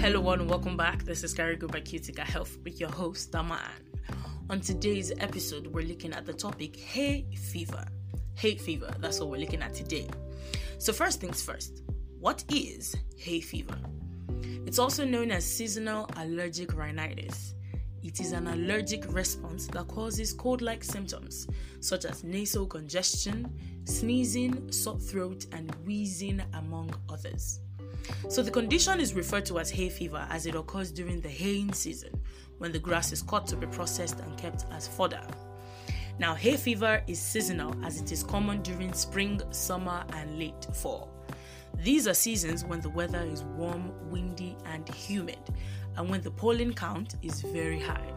Hello 0.00 0.30
and 0.30 0.48
welcome 0.48 0.78
back. 0.78 1.04
This 1.04 1.22
is 1.22 1.34
Carry 1.34 1.56
Go 1.56 1.66
by 1.66 1.82
Cutica 1.82 2.20
Health 2.20 2.56
with 2.64 2.80
your 2.80 2.88
host, 2.88 3.32
Daman. 3.32 3.58
On 4.48 4.58
today's 4.58 5.12
episode, 5.18 5.66
we're 5.66 5.84
looking 5.84 6.14
at 6.14 6.24
the 6.24 6.32
topic 6.32 6.74
hay 6.74 7.26
fever. 7.36 7.84
Hay 8.36 8.56
fever, 8.56 8.90
that's 9.00 9.20
what 9.20 9.28
we're 9.28 9.40
looking 9.40 9.60
at 9.60 9.74
today. 9.74 10.08
So, 10.78 10.94
first 10.94 11.20
things 11.20 11.42
first, 11.42 11.82
what 12.18 12.42
is 12.48 12.96
hay 13.18 13.42
fever? 13.42 13.76
It's 14.64 14.78
also 14.78 15.04
known 15.04 15.30
as 15.30 15.44
seasonal 15.44 16.08
allergic 16.16 16.74
rhinitis. 16.74 17.54
It 18.02 18.20
is 18.20 18.32
an 18.32 18.46
allergic 18.46 19.04
response 19.12 19.66
that 19.66 19.86
causes 19.88 20.32
cold 20.32 20.62
like 20.62 20.82
symptoms 20.82 21.46
such 21.80 22.06
as 22.06 22.24
nasal 22.24 22.66
congestion, 22.66 23.54
sneezing, 23.84 24.72
sore 24.72 24.98
throat, 24.98 25.44
and 25.52 25.74
wheezing, 25.84 26.40
among 26.54 26.90
others. 27.10 27.60
So, 28.28 28.42
the 28.42 28.50
condition 28.50 29.00
is 29.00 29.14
referred 29.14 29.46
to 29.46 29.58
as 29.58 29.70
hay 29.70 29.88
fever 29.88 30.26
as 30.30 30.46
it 30.46 30.54
occurs 30.54 30.90
during 30.90 31.20
the 31.20 31.28
haying 31.28 31.72
season 31.72 32.12
when 32.58 32.72
the 32.72 32.78
grass 32.78 33.12
is 33.12 33.22
cut 33.22 33.46
to 33.48 33.56
be 33.56 33.66
processed 33.66 34.20
and 34.20 34.36
kept 34.38 34.66
as 34.72 34.86
fodder. 34.86 35.22
Now, 36.18 36.34
hay 36.34 36.56
fever 36.56 37.02
is 37.06 37.18
seasonal 37.18 37.74
as 37.84 38.00
it 38.00 38.12
is 38.12 38.22
common 38.22 38.60
during 38.62 38.92
spring, 38.92 39.40
summer, 39.50 40.04
and 40.12 40.38
late 40.38 40.66
fall. 40.74 41.10
These 41.82 42.06
are 42.06 42.14
seasons 42.14 42.64
when 42.64 42.80
the 42.80 42.90
weather 42.90 43.22
is 43.22 43.42
warm, 43.42 43.92
windy, 44.10 44.56
and 44.66 44.86
humid, 44.90 45.38
and 45.96 46.10
when 46.10 46.20
the 46.20 46.30
pollen 46.30 46.74
count 46.74 47.14
is 47.22 47.40
very 47.40 47.80
high. 47.80 48.12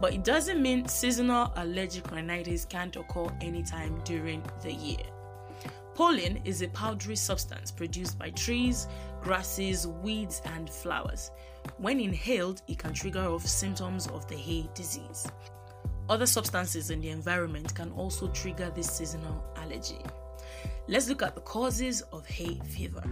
But 0.00 0.14
it 0.14 0.24
doesn't 0.24 0.62
mean 0.62 0.88
seasonal 0.88 1.52
allergic 1.56 2.10
rhinitis 2.10 2.64
can't 2.64 2.96
occur 2.96 3.28
anytime 3.40 4.00
during 4.04 4.42
the 4.62 4.72
year. 4.72 5.15
Pollen 5.96 6.42
is 6.44 6.60
a 6.60 6.68
powdery 6.68 7.16
substance 7.16 7.70
produced 7.70 8.18
by 8.18 8.28
trees, 8.28 8.86
grasses, 9.22 9.86
weeds, 9.86 10.42
and 10.44 10.68
flowers. 10.68 11.30
When 11.78 12.00
inhaled, 12.00 12.60
it 12.68 12.76
can 12.78 12.92
trigger 12.92 13.24
off 13.24 13.46
symptoms 13.46 14.06
of 14.08 14.28
the 14.28 14.36
hay 14.36 14.68
disease. 14.74 15.26
Other 16.10 16.26
substances 16.26 16.90
in 16.90 17.00
the 17.00 17.08
environment 17.08 17.74
can 17.74 17.92
also 17.92 18.28
trigger 18.28 18.70
this 18.74 18.90
seasonal 18.90 19.42
allergy. 19.56 20.02
Let's 20.86 21.08
look 21.08 21.22
at 21.22 21.34
the 21.34 21.40
causes 21.40 22.02
of 22.12 22.26
hay 22.26 22.60
fever. 22.66 23.02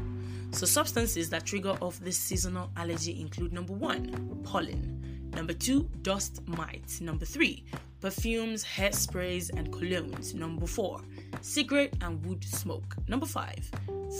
So, 0.50 0.66
substances 0.66 1.30
that 1.30 1.46
trigger 1.46 1.78
off 1.80 1.98
this 2.00 2.18
seasonal 2.18 2.70
allergy 2.76 3.18
include 3.18 3.54
number 3.54 3.72
one, 3.72 4.42
pollen, 4.44 5.30
number 5.34 5.54
two, 5.54 5.88
dust 6.02 6.46
mites, 6.46 7.00
number 7.00 7.24
three, 7.24 7.64
perfumes, 8.02 8.62
hairsprays, 8.62 9.48
and 9.56 9.72
colognes, 9.72 10.34
number 10.34 10.66
four, 10.66 11.00
cigarette 11.44 11.92
and 12.00 12.24
wood 12.24 12.42
smoke, 12.42 12.96
number 13.06 13.26
five, 13.26 13.70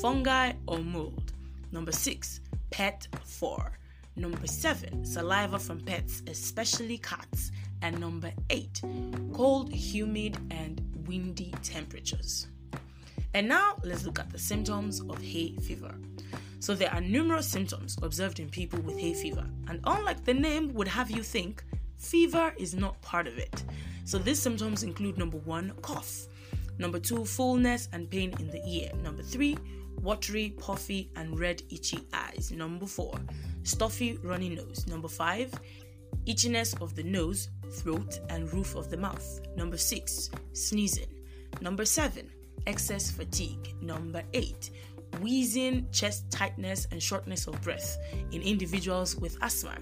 fungi 0.03 0.53
or 0.69 0.79
mold, 0.79 1.33
number 1.73 1.91
six, 1.91 2.41
pet 2.71 3.09
fur, 3.25 3.73
number 4.15 4.47
seven, 4.47 5.07
saliva 5.07 5.59
from 5.59 5.81
pets, 5.81 6.23
especially 6.27 6.99
cats, 6.99 7.51
and 7.81 7.99
number 7.99 8.31
eight, 8.51 8.83
cold, 9.33 9.73
humid, 9.73 10.37
and 10.51 10.83
windy 11.09 11.51
temperatures. 11.63 12.49
And 13.33 13.49
now 13.49 13.79
let's 13.83 14.05
look 14.05 14.19
at 14.19 14.31
the 14.31 14.39
symptoms 14.39 15.01
of 15.09 15.19
hay 15.23 15.57
fever. 15.57 15.95
So 16.61 16.75
there 16.75 16.93
are 16.93 17.01
numerous 17.01 17.49
symptoms 17.49 17.97
observed 18.03 18.39
in 18.39 18.51
people 18.51 18.81
with 18.81 18.99
hay 18.99 19.15
fever, 19.15 19.47
and 19.69 19.81
unlike 19.85 20.27
the 20.27 20.35
name 20.35 20.75
would 20.75 20.89
have 20.89 21.11
you 21.11 21.23
think, 21.23 21.65
fever 21.97 22.53
is 22.59 22.75
not 22.75 23.01
part 23.01 23.27
of 23.27 23.39
it. 23.39 23.65
So 24.05 24.19
these 24.19 24.43
symptoms 24.43 24.83
include 24.83 25.17
number 25.17 25.39
one, 25.39 25.73
cough. 25.81 26.27
Number 26.79 26.99
two, 26.99 27.25
fullness 27.25 27.89
and 27.93 28.11
pain 28.11 28.35
in 28.39 28.51
the 28.51 28.63
ear. 28.67 28.91
Number 29.03 29.23
three, 29.23 29.57
watery, 30.01 30.55
puffy, 30.59 31.11
and 31.17 31.39
red, 31.39 31.63
itchy 31.71 32.07
eyes. 32.13 32.53
Number 32.53 32.87
four, 32.87 33.19
stuffy, 33.63 34.19
runny 34.23 34.51
nose. 34.51 34.87
Number 34.87 35.09
five, 35.09 35.53
itchiness 36.27 36.81
of 36.81 36.95
the 36.95 37.03
nose, 37.03 37.49
throat, 37.73 38.21
and 38.31 38.53
roof 38.53 38.75
of 38.75 38.91
the 38.91 38.97
mouth. 38.97 39.41
Number 39.57 39.77
six, 39.77 40.31
sneezing. 40.53 41.09
Number 41.61 41.85
seven, 41.85 42.31
excess 42.67 43.11
fatigue. 43.11 43.75
Number 43.81 44.23
eight, 44.33 44.71
wheezing, 45.21 45.87
chest 45.93 46.31
tightness, 46.31 46.87
and 46.91 47.03
shortness 47.03 47.47
of 47.47 47.61
breath 47.63 47.97
in 48.33 48.43
individuals 48.43 49.17
with 49.17 49.39
asthma. 49.43 49.79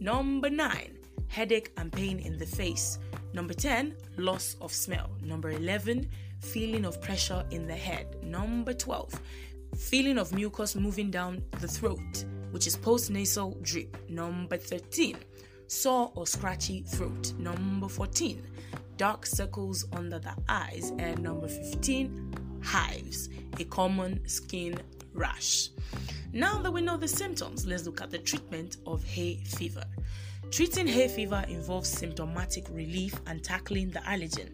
Number 0.00 0.50
nine, 0.50 0.98
headache 1.28 1.72
and 1.76 1.92
pain 1.92 2.18
in 2.18 2.36
the 2.36 2.46
face. 2.46 2.98
Number 3.34 3.52
10, 3.52 3.96
loss 4.16 4.54
of 4.60 4.72
smell. 4.72 5.10
Number 5.20 5.50
11, 5.50 6.08
feeling 6.38 6.84
of 6.84 7.02
pressure 7.02 7.44
in 7.50 7.66
the 7.66 7.74
head. 7.74 8.22
Number 8.22 8.72
12, 8.72 9.20
feeling 9.76 10.18
of 10.18 10.32
mucus 10.32 10.76
moving 10.76 11.10
down 11.10 11.42
the 11.60 11.66
throat, 11.66 12.24
which 12.52 12.68
is 12.68 12.76
postnasal 12.76 13.60
drip. 13.60 14.08
Number 14.08 14.56
13, 14.56 15.16
sore 15.66 16.12
or 16.14 16.28
scratchy 16.28 16.82
throat. 16.82 17.32
Number 17.36 17.88
14, 17.88 18.40
dark 18.98 19.26
circles 19.26 19.84
under 19.92 20.20
the 20.20 20.36
eyes. 20.48 20.92
And 21.00 21.20
number 21.20 21.48
15, 21.48 22.60
hives, 22.62 23.30
a 23.58 23.64
common 23.64 24.26
skin 24.28 24.78
rash. 25.12 25.70
Now 26.32 26.58
that 26.62 26.72
we 26.72 26.82
know 26.82 26.96
the 26.96 27.08
symptoms, 27.08 27.66
let's 27.66 27.84
look 27.84 28.00
at 28.00 28.12
the 28.12 28.18
treatment 28.18 28.76
of 28.86 29.02
hay 29.02 29.42
fever. 29.44 29.84
Treating 30.50 30.86
hay 30.86 31.08
fever 31.08 31.44
involves 31.48 31.88
symptomatic 31.88 32.68
relief 32.70 33.14
and 33.26 33.42
tackling 33.42 33.90
the 33.90 34.00
allergen. 34.00 34.50